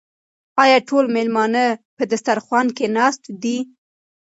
آیا 0.63 0.77
ټول 0.89 1.05
مېلمانه 1.15 1.65
په 1.95 2.03
دسترخوان 2.11 2.67
کې 2.77 2.85
ناست 2.97 3.23
دي؟ 3.41 3.57